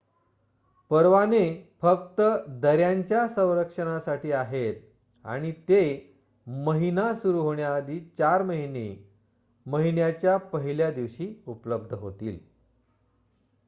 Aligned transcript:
परवाने 0.91 1.41
फक्त 1.81 2.21
दऱ्यांच्या 2.61 3.27
संरक्षणासाठी 3.27 4.31
आहेत 4.31 4.81
आणि 5.25 5.51
ते 5.69 5.83
महिना 6.47 7.13
सुरू 7.15 7.41
होण्याआधी 7.41 7.99
चार 8.17 8.43
महिने 8.43 8.87
महिन्याच्या 9.65 10.37
१ल्या 10.53 10.91
दिवशी 10.91 11.33
उपलब्ध 11.47 11.93
होतील 11.95 12.39